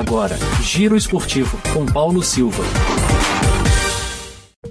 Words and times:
Agora, 0.00 0.38
Giro 0.62 0.96
Esportivo 0.96 1.58
com 1.74 1.84
Paulo 1.84 2.22
Silva. 2.22 2.64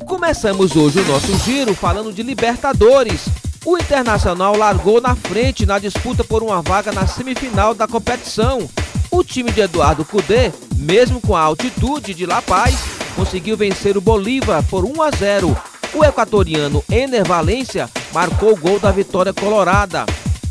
Começamos 0.07 0.75
hoje 0.75 1.01
o 1.01 1.05
nosso 1.05 1.37
giro 1.45 1.75
falando 1.75 2.11
de 2.11 2.23
Libertadores. 2.23 3.27
O 3.63 3.77
Internacional 3.77 4.57
largou 4.57 4.99
na 4.99 5.15
frente 5.15 5.67
na 5.67 5.77
disputa 5.77 6.23
por 6.23 6.41
uma 6.41 6.63
vaga 6.63 6.91
na 6.91 7.05
semifinal 7.05 7.75
da 7.75 7.87
competição. 7.87 8.67
O 9.11 9.23
time 9.23 9.51
de 9.51 9.61
Eduardo 9.61 10.03
Cudê, 10.03 10.51
mesmo 10.77 11.21
com 11.21 11.35
a 11.35 11.41
altitude 11.41 12.15
de 12.15 12.25
La 12.25 12.41
Paz, 12.41 12.73
conseguiu 13.15 13.55
vencer 13.55 13.97
o 13.97 14.01
Bolívar 14.01 14.63
por 14.63 14.83
1 14.83 14.99
a 15.03 15.11
0. 15.11 15.55
O 15.93 16.03
equatoriano 16.03 16.83
Ener 16.91 17.23
Valência 17.23 17.87
marcou 18.11 18.53
o 18.53 18.57
gol 18.57 18.79
da 18.79 18.89
vitória 18.89 19.31
colorada. 19.31 20.07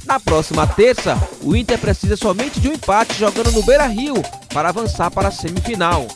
Na 0.09 0.19
próxima 0.19 0.67
terça, 0.67 1.19
o 1.43 1.55
Inter 1.55 1.79
precisa 1.79 2.17
somente 2.17 2.59
de 2.59 2.71
um 2.71 2.73
empate 2.73 3.13
jogando 3.13 3.53
no 3.53 3.63
Beira-Rio 3.63 4.15
para 4.55 4.71
avançar 4.71 5.11
para 5.11 5.29
a 5.29 5.31
semifinal. 5.31 6.09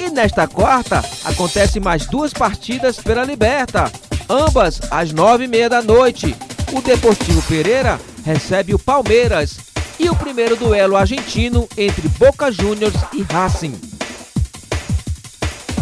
E 0.00 0.08
nesta 0.08 0.48
quarta, 0.48 1.04
acontecem 1.26 1.82
mais 1.82 2.06
duas 2.06 2.32
partidas 2.32 2.96
pela 2.96 3.22
Liberta, 3.22 3.92
ambas 4.30 4.80
às 4.90 5.12
nove 5.12 5.44
e 5.44 5.46
meia 5.46 5.68
da 5.68 5.82
noite. 5.82 6.34
O 6.72 6.80
Deportivo 6.80 7.42
Pereira 7.42 8.00
recebe 8.24 8.74
o 8.74 8.78
Palmeiras 8.78 9.58
e 9.98 10.08
o 10.08 10.16
primeiro 10.16 10.56
duelo 10.56 10.96
argentino 10.96 11.68
entre 11.76 12.08
Boca 12.08 12.50
Juniors 12.50 12.94
e 13.12 13.22
Racing. 13.30 13.78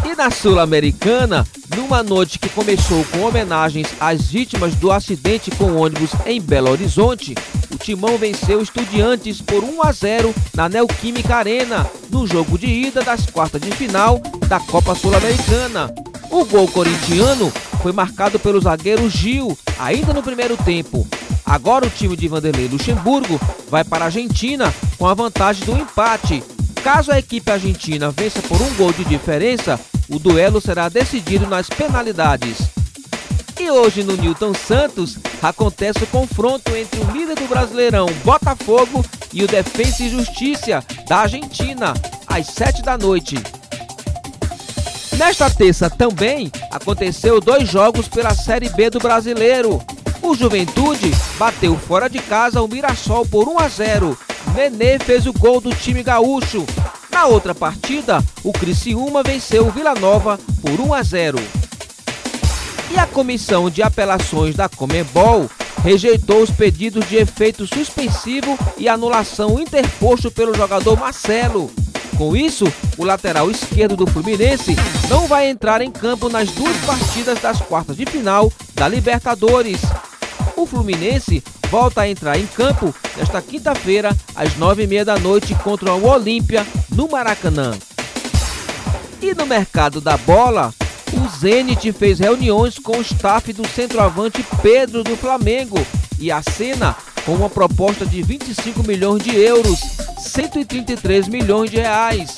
E 0.04 0.16
na 0.16 0.32
Sul-Americana, 0.32 1.46
numa 1.76 2.02
noite 2.02 2.38
que 2.38 2.48
começou 2.48 3.04
com 3.06 3.20
homenagens 3.20 3.88
às 4.00 4.28
vítimas 4.28 4.74
do 4.74 4.90
acidente 4.90 5.50
com 5.50 5.76
ônibus 5.76 6.10
em 6.26 6.40
Belo 6.40 6.70
Horizonte, 6.70 7.34
o 7.70 7.76
Timão 7.76 8.18
venceu 8.18 8.60
Estudiantes 8.60 9.40
por 9.40 9.62
1 9.62 9.82
a 9.82 9.92
0 9.92 10.34
na 10.54 10.68
Neoquímica 10.68 11.36
Arena, 11.36 11.88
no 12.10 12.26
jogo 12.26 12.58
de 12.58 12.66
ida 12.66 13.02
das 13.02 13.26
quartas 13.26 13.60
de 13.60 13.70
final 13.70 14.20
da 14.48 14.60
Copa 14.60 14.94
Sul-Americana. 14.94 15.92
O 16.30 16.44
gol 16.44 16.66
corintiano 16.68 17.52
foi 17.82 17.92
marcado 17.92 18.38
pelo 18.38 18.60
zagueiro 18.60 19.08
Gil, 19.08 19.56
ainda 19.78 20.12
no 20.12 20.22
primeiro 20.22 20.56
tempo. 20.56 21.06
Agora 21.44 21.86
o 21.86 21.90
time 21.90 22.16
de 22.16 22.28
Vanderlei 22.28 22.68
Luxemburgo 22.68 23.38
vai 23.68 23.84
para 23.84 24.04
a 24.04 24.06
Argentina 24.06 24.72
com 24.96 25.06
a 25.06 25.14
vantagem 25.14 25.64
do 25.66 25.76
empate. 25.76 26.42
Caso 26.82 27.12
a 27.12 27.18
equipe 27.18 27.50
argentina 27.50 28.10
vença 28.10 28.40
por 28.42 28.60
um 28.60 28.74
gol 28.74 28.92
de 28.92 29.04
diferença, 29.04 29.78
o 30.12 30.18
duelo 30.18 30.60
será 30.60 30.88
decidido 30.88 31.46
nas 31.46 31.68
penalidades. 31.68 32.58
E 33.58 33.70
hoje 33.70 34.02
no 34.02 34.16
Newton 34.16 34.52
Santos 34.54 35.16
acontece 35.42 36.04
o 36.04 36.06
confronto 36.06 36.74
entre 36.76 37.00
o 37.00 37.10
líder 37.10 37.36
do 37.36 37.48
Brasileirão, 37.48 38.06
Botafogo, 38.24 39.04
e 39.32 39.42
o 39.42 39.46
Defensa 39.46 40.02
e 40.02 40.10
Justiça 40.10 40.84
da 41.08 41.20
Argentina, 41.20 41.94
às 42.26 42.48
7 42.48 42.82
da 42.82 42.98
noite. 42.98 43.36
Nesta 45.16 45.48
terça 45.48 45.88
também 45.88 46.50
aconteceu 46.70 47.40
dois 47.40 47.68
jogos 47.68 48.08
pela 48.08 48.34
Série 48.34 48.68
B 48.68 48.90
do 48.90 48.98
Brasileiro. 48.98 49.80
O 50.20 50.34
Juventude 50.34 51.10
bateu 51.38 51.76
fora 51.76 52.08
de 52.08 52.18
casa 52.18 52.60
o 52.60 52.68
Mirassol 52.68 53.26
por 53.26 53.48
1 53.48 53.58
a 53.58 53.68
0. 53.68 54.18
Nenê 54.54 54.98
fez 54.98 55.26
o 55.26 55.32
gol 55.32 55.60
do 55.60 55.74
time 55.74 56.02
gaúcho. 56.02 56.66
Na 57.12 57.26
outra 57.26 57.54
partida, 57.54 58.24
o 58.42 58.52
Criciúma 58.52 59.22
venceu 59.22 59.66
o 59.66 59.70
Vila 59.70 59.94
Nova 59.94 60.40
por 60.60 60.80
1 60.80 60.94
a 60.94 61.02
0. 61.02 61.38
E 62.90 62.98
a 62.98 63.06
comissão 63.06 63.70
de 63.70 63.82
apelações 63.82 64.54
da 64.54 64.68
Comebol 64.68 65.48
rejeitou 65.84 66.42
os 66.42 66.50
pedidos 66.50 67.08
de 67.08 67.16
efeito 67.16 67.66
suspensivo 67.66 68.58
e 68.78 68.88
anulação 68.88 69.60
interposto 69.60 70.30
pelo 70.30 70.54
jogador 70.54 70.98
Marcelo. 70.98 71.70
Com 72.16 72.36
isso, 72.36 72.72
o 72.96 73.04
lateral 73.04 73.50
esquerdo 73.50 73.96
do 73.96 74.06
Fluminense 74.06 74.76
não 75.08 75.26
vai 75.26 75.48
entrar 75.48 75.80
em 75.80 75.90
campo 75.90 76.28
nas 76.28 76.50
duas 76.50 76.76
partidas 76.78 77.40
das 77.40 77.60
quartas 77.60 77.96
de 77.96 78.06
final 78.06 78.52
da 78.74 78.88
Libertadores. 78.88 79.80
O 80.56 80.66
Fluminense 80.66 81.42
volta 81.72 82.02
a 82.02 82.08
entrar 82.08 82.38
em 82.38 82.46
campo 82.46 82.94
nesta 83.16 83.40
quinta-feira, 83.40 84.14
às 84.36 84.58
nove 84.58 84.82
e 84.82 84.86
meia 84.86 85.06
da 85.06 85.18
noite, 85.18 85.54
contra 85.54 85.94
o 85.94 86.06
Olímpia, 86.06 86.66
no 86.94 87.08
Maracanã. 87.08 87.72
E 89.22 89.34
no 89.34 89.46
mercado 89.46 89.98
da 89.98 90.18
bola, 90.18 90.74
o 91.14 91.38
Zenit 91.38 91.90
fez 91.92 92.18
reuniões 92.18 92.78
com 92.78 92.98
o 92.98 93.00
staff 93.00 93.54
do 93.54 93.66
centroavante 93.66 94.44
Pedro 94.60 95.02
do 95.02 95.16
Flamengo 95.16 95.78
e 96.18 96.30
acena 96.30 96.94
com 97.24 97.32
uma 97.32 97.48
proposta 97.48 98.04
de 98.04 98.20
25 98.20 98.86
milhões 98.86 99.22
de 99.22 99.34
euros, 99.34 99.80
133 100.18 101.26
milhões 101.26 101.70
de 101.70 101.78
reais. 101.78 102.36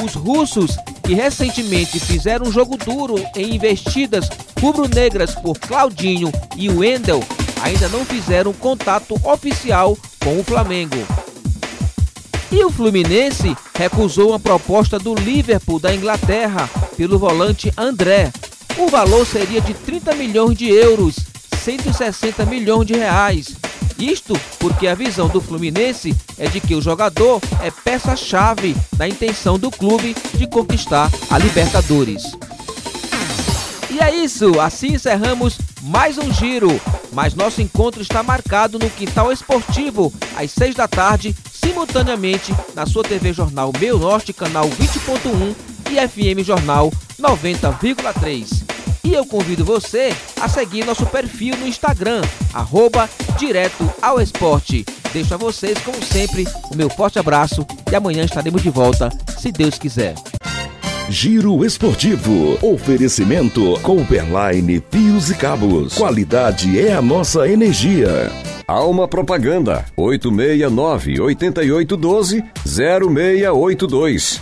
Os 0.00 0.14
russos, 0.14 0.76
que 1.02 1.12
recentemente 1.12 1.98
fizeram 1.98 2.46
um 2.46 2.52
jogo 2.52 2.76
duro 2.76 3.16
em 3.34 3.56
investidas 3.56 4.28
rubro-negras 4.60 5.34
por 5.34 5.58
Claudinho 5.58 6.30
e 6.56 6.70
Wendel, 6.70 7.20
ainda 7.64 7.88
não 7.88 8.04
fizeram 8.04 8.52
contato 8.52 9.18
oficial 9.24 9.96
com 10.22 10.38
o 10.38 10.44
Flamengo. 10.44 10.98
E 12.52 12.62
o 12.62 12.70
Fluminense 12.70 13.56
recusou 13.74 14.30
uma 14.30 14.38
proposta 14.38 14.98
do 14.98 15.14
Liverpool 15.14 15.80
da 15.80 15.94
Inglaterra 15.94 16.68
pelo 16.94 17.18
volante 17.18 17.72
André. 17.76 18.30
O 18.76 18.88
valor 18.88 19.26
seria 19.26 19.62
de 19.62 19.72
30 19.72 20.14
milhões 20.14 20.58
de 20.58 20.68
euros, 20.68 21.16
160 21.64 22.44
milhões 22.44 22.86
de 22.86 22.94
reais. 22.94 23.56
Isto 23.98 24.38
porque 24.58 24.86
a 24.86 24.94
visão 24.94 25.28
do 25.28 25.40
Fluminense 25.40 26.14
é 26.36 26.46
de 26.46 26.60
que 26.60 26.74
o 26.74 26.82
jogador 26.82 27.40
é 27.62 27.70
peça-chave 27.70 28.76
na 28.98 29.08
intenção 29.08 29.58
do 29.58 29.70
clube 29.70 30.14
de 30.34 30.46
conquistar 30.46 31.10
a 31.30 31.38
Libertadores. 31.38 32.36
E 33.94 34.00
é 34.00 34.12
isso, 34.12 34.60
assim 34.60 34.94
encerramos 34.94 35.56
mais 35.80 36.18
um 36.18 36.32
giro. 36.32 36.68
Mas 37.12 37.32
nosso 37.32 37.62
encontro 37.62 38.02
está 38.02 38.24
marcado 38.24 38.76
no 38.76 38.90
Quintal 38.90 39.30
Esportivo, 39.30 40.12
às 40.36 40.50
6 40.50 40.74
da 40.74 40.88
tarde, 40.88 41.32
simultaneamente 41.52 42.52
na 42.74 42.86
sua 42.86 43.04
TV 43.04 43.32
Jornal 43.32 43.70
Meu 43.78 43.96
Norte, 43.96 44.32
canal 44.32 44.68
20.1 44.68 45.54
e 45.92 46.08
FM 46.08 46.44
Jornal 46.44 46.92
90,3. 47.20 48.64
E 49.04 49.14
eu 49.14 49.24
convido 49.24 49.64
você 49.64 50.12
a 50.40 50.48
seguir 50.48 50.84
nosso 50.84 51.06
perfil 51.06 51.56
no 51.56 51.68
Instagram, 51.68 52.22
arroba 52.52 53.08
Direto 53.38 53.88
ao 54.02 54.20
Esporte. 54.20 54.84
Deixo 55.12 55.34
a 55.34 55.36
vocês, 55.36 55.78
como 55.84 56.02
sempre, 56.02 56.48
o 56.68 56.76
meu 56.76 56.90
forte 56.90 57.20
abraço 57.20 57.64
e 57.88 57.94
amanhã 57.94 58.24
estaremos 58.24 58.60
de 58.60 58.70
volta, 58.70 59.08
se 59.38 59.52
Deus 59.52 59.78
quiser. 59.78 60.16
Giro 61.08 61.64
Esportivo. 61.64 62.58
Oferecimento 62.62 63.78
Cooperline 63.82 64.82
Fios 64.90 65.30
e 65.30 65.34
Cabos. 65.34 65.94
Qualidade 65.94 66.80
é 66.80 66.94
a 66.94 67.02
nossa 67.02 67.46
energia. 67.48 68.32
Alma 68.66 69.06
Propaganda 69.06 69.84
869 69.96 71.20
8812 71.20 72.42
0682 72.64 74.40